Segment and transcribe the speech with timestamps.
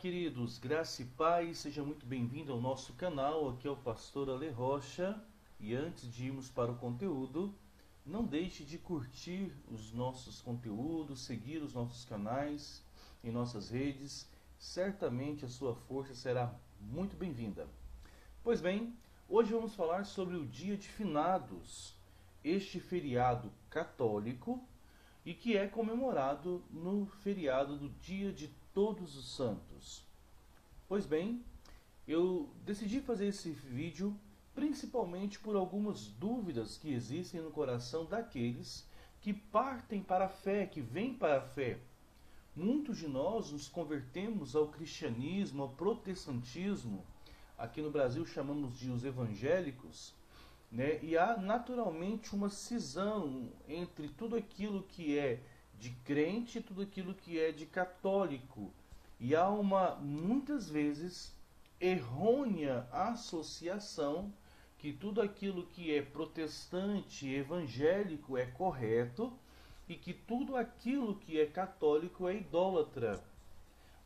[0.00, 3.50] Queridos, graça e paz, seja muito bem-vindo ao nosso canal.
[3.50, 5.22] Aqui é o pastor Ale Rocha.
[5.60, 7.54] E antes de irmos para o conteúdo,
[8.06, 12.82] não deixe de curtir os nossos conteúdos, seguir os nossos canais
[13.22, 14.26] em nossas redes.
[14.58, 17.68] Certamente a sua força será muito bem-vinda.
[18.42, 18.96] Pois bem,
[19.28, 21.94] hoje vamos falar sobre o Dia de Finados,
[22.42, 24.66] este feriado católico
[25.24, 30.04] e que é comemorado no feriado do Dia de Todos os Santos.
[30.88, 31.44] Pois bem,
[32.06, 34.18] eu decidi fazer esse vídeo
[34.54, 38.86] principalmente por algumas dúvidas que existem no coração daqueles
[39.20, 41.78] que partem para a fé, que vêm para a fé.
[42.56, 47.04] Muitos de nós nos convertemos ao cristianismo, ao protestantismo,
[47.56, 50.14] aqui no Brasil chamamos de os evangélicos,
[50.70, 50.98] né?
[51.02, 55.40] e há naturalmente uma cisão entre tudo aquilo que é
[55.78, 58.70] de crente e tudo aquilo que é de católico.
[59.18, 61.34] E há uma, muitas vezes,
[61.80, 64.32] errônea associação
[64.78, 69.32] que tudo aquilo que é protestante, evangélico é correto
[69.88, 73.22] e que tudo aquilo que é católico é idólatra.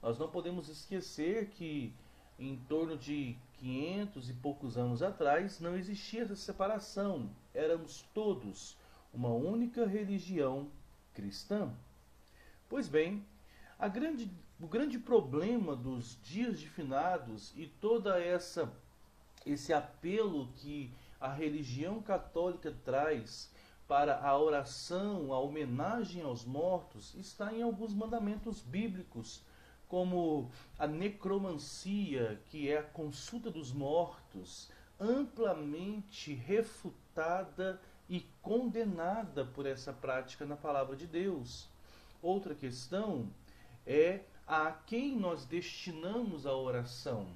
[0.03, 1.93] Nós não podemos esquecer que
[2.39, 7.31] em torno de 500 e poucos anos atrás não existia essa separação.
[7.55, 8.77] Éramos todos
[9.11, 10.69] uma única religião
[11.15, 11.73] cristã.
[12.69, 13.25] Pois bem,
[13.91, 18.71] grande, o grande problema dos dias de finados e toda essa
[19.47, 23.51] esse apelo que a religião católica traz
[23.89, 29.43] para a oração, a homenagem aos mortos, está em alguns mandamentos bíblicos,
[29.95, 34.69] como a necromancia, que é a consulta dos mortos,
[34.99, 41.69] amplamente refutada e condenada por essa prática na palavra de Deus.
[42.21, 43.29] Outra questão
[43.87, 47.29] é a quem nós destinamos a oração.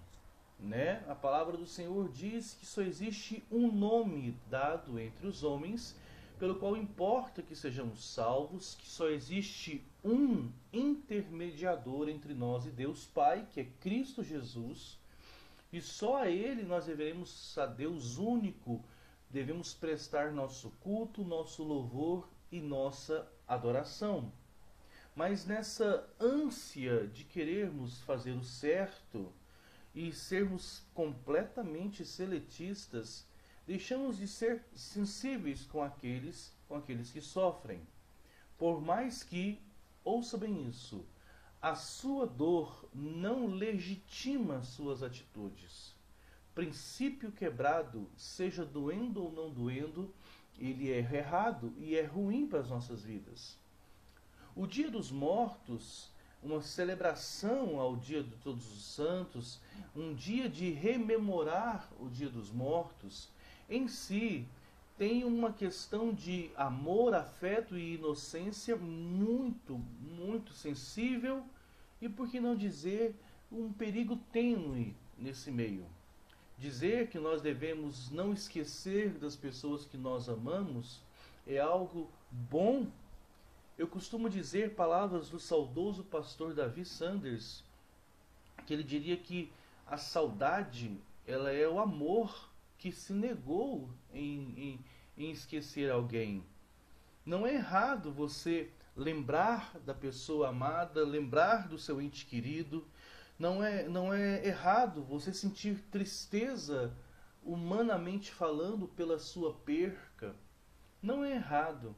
[0.59, 1.05] Né?
[1.09, 5.95] A palavra do Senhor diz que só existe um nome dado entre os homens,
[6.39, 13.05] pelo qual importa que sejamos salvos, que só existe um intermediador entre nós e Deus
[13.07, 14.99] Pai, que é Cristo Jesus,
[15.73, 18.83] e só a Ele nós devemos, a Deus único,
[19.29, 24.33] devemos prestar nosso culto, nosso louvor e nossa adoração.
[25.15, 29.33] Mas nessa ânsia de querermos fazer o certo,
[29.95, 33.27] e sermos completamente seletistas,
[33.69, 37.79] deixamos de ser sensíveis com aqueles, com aqueles que sofrem.
[38.57, 39.61] Por mais que,
[40.03, 41.05] ouça bem isso,
[41.61, 45.95] a sua dor não legitima suas atitudes.
[46.55, 50.15] Princípio quebrado, seja doendo ou não doendo,
[50.59, 53.59] ele é errado e é ruim para as nossas vidas.
[54.57, 56.11] O dia dos mortos
[56.43, 59.61] uma celebração ao Dia de Todos os Santos,
[59.95, 63.29] um dia de rememorar o Dia dos Mortos,
[63.69, 64.47] em si
[64.97, 71.45] tem uma questão de amor, afeto e inocência muito, muito sensível
[72.01, 73.15] e, por que não dizer,
[73.51, 75.87] um perigo tênue nesse meio.
[76.59, 81.01] Dizer que nós devemos não esquecer das pessoas que nós amamos
[81.47, 82.89] é algo bom
[83.79, 87.63] eu costumo dizer palavras do saudoso pastor Davi Sanders,
[88.67, 89.53] que ele diria que
[89.87, 92.48] a saudade ela é o amor
[92.79, 94.85] que se negou em, em,
[95.17, 96.45] em esquecer alguém.
[97.27, 102.87] Não é errado você lembrar da pessoa amada, lembrar do seu ente querido.
[103.39, 106.97] Não é, não é errado você sentir tristeza,
[107.43, 110.35] humanamente falando, pela sua perca.
[111.03, 111.95] Não é errado.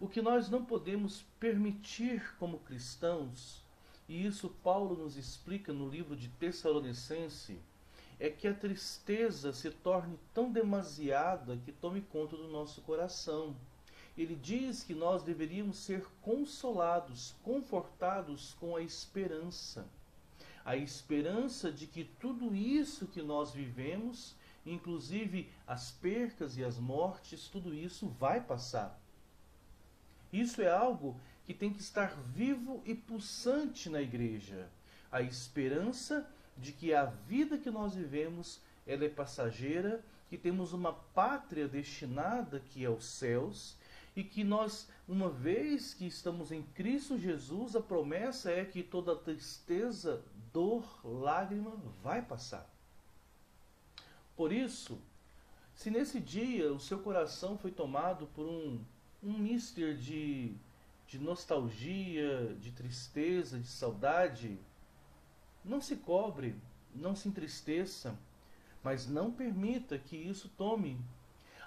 [0.00, 3.62] O que nós não podemos permitir como cristãos,
[4.08, 7.60] e isso Paulo nos explica no livro de Tessalonicense,
[8.20, 13.56] é que a tristeza se torne tão demasiada que tome conta do nosso coração.
[14.16, 19.88] Ele diz que nós deveríamos ser consolados, confortados com a esperança.
[20.62, 24.36] A esperança de que tudo isso que nós vivemos,
[24.66, 29.00] inclusive as percas e as mortes, tudo isso vai passar.
[30.30, 34.68] Isso é algo que tem que estar vivo e pulsante na igreja.
[35.10, 36.28] A esperança
[36.60, 42.60] de que a vida que nós vivemos ela é passageira, que temos uma pátria destinada
[42.60, 43.76] que é os céus
[44.14, 49.14] e que nós, uma vez que estamos em Cristo Jesus, a promessa é que toda
[49.16, 50.22] tristeza,
[50.52, 51.72] dor, lágrima
[52.02, 52.68] vai passar.
[54.36, 54.98] Por isso,
[55.74, 58.80] se nesse dia o seu coração foi tomado por um,
[59.22, 60.52] um mister de,
[61.06, 64.58] de nostalgia, de tristeza, de saudade,
[65.64, 66.54] não se cobre,
[66.94, 68.16] não se entristeça,
[68.82, 70.98] mas não permita que isso tome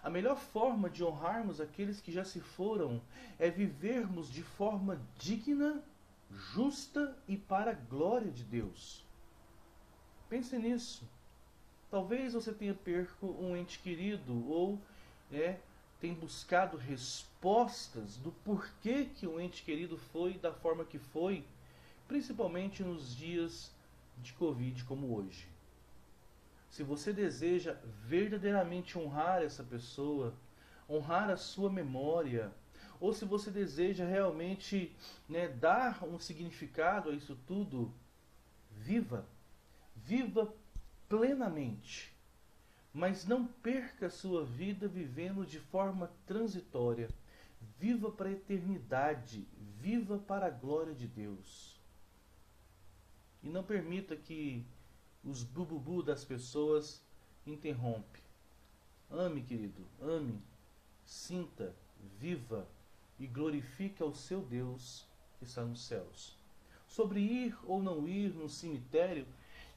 [0.04, 3.02] a melhor forma de honrarmos aqueles que já se foram
[3.40, 5.82] é vivermos de forma digna,
[6.30, 9.02] justa e para a glória de Deus.
[10.28, 11.08] Pense nisso.
[11.90, 14.78] Talvez você tenha perco um ente querido ou
[15.32, 15.58] é,
[16.02, 21.46] tem buscado respostas do porquê que o ente querido foi da forma que foi,
[22.10, 23.72] principalmente nos dias
[24.18, 25.54] de Covid como hoje
[26.74, 30.34] se você deseja verdadeiramente honrar essa pessoa,
[30.90, 32.52] honrar a sua memória,
[33.00, 34.92] ou se você deseja realmente
[35.30, 37.94] né, dar um significado a isso tudo,
[38.72, 39.24] viva,
[39.96, 40.52] viva
[41.08, 42.12] plenamente.
[42.92, 47.08] Mas não perca a sua vida vivendo de forma transitória.
[47.78, 49.48] Viva para a eternidade,
[49.80, 51.73] viva para a glória de Deus.
[53.54, 54.66] Não permita que
[55.24, 57.00] os bububu das pessoas
[57.46, 58.20] interrompe.
[59.12, 60.42] Ame, querido, ame,
[61.06, 61.76] sinta,
[62.20, 62.68] viva
[63.20, 65.06] e glorifique ao seu Deus
[65.38, 66.36] que está nos céus.
[66.88, 69.28] Sobre ir ou não ir no cemitério,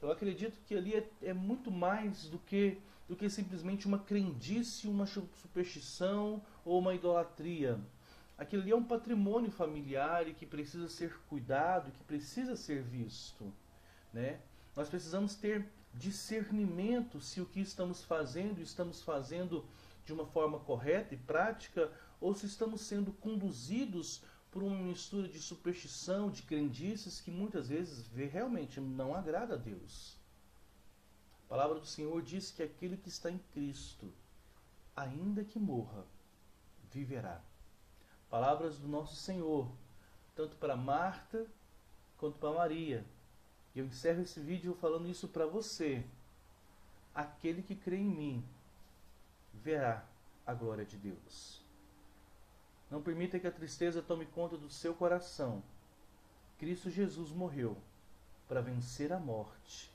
[0.01, 4.87] eu acredito que ali é, é muito mais do que, do que simplesmente uma crendice,
[4.87, 7.79] uma superstição ou uma idolatria.
[8.39, 13.53] Aquilo ali é um patrimônio familiar e que precisa ser cuidado, que precisa ser visto.
[14.13, 14.39] Né?
[14.75, 19.65] Nós precisamos ter discernimento se o que estamos fazendo, estamos fazendo
[20.05, 25.39] de uma forma correta e prática, ou se estamos sendo conduzidos por uma mistura de
[25.39, 30.17] superstição, de crendices que muitas vezes realmente não agrada a Deus.
[31.45, 34.11] A palavra do Senhor diz que aquele que está em Cristo,
[34.95, 36.05] ainda que morra,
[36.91, 37.41] viverá.
[38.29, 39.71] Palavras do nosso Senhor,
[40.35, 41.45] tanto para Marta
[42.17, 43.05] quanto para Maria,
[43.77, 46.03] e eu encerro esse vídeo falando isso para você.
[47.13, 48.45] Aquele que crê em mim
[49.53, 50.03] verá
[50.47, 51.61] a glória de Deus.
[52.89, 55.61] Não permita que a tristeza tome conta do seu coração.
[56.57, 57.77] Cristo Jesus morreu
[58.47, 59.93] para vencer a morte.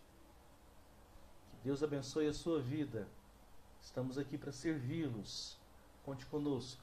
[1.51, 3.09] Que Deus abençoe a sua vida.
[3.83, 5.59] Estamos aqui para servi-los.
[6.05, 6.82] Conte conosco.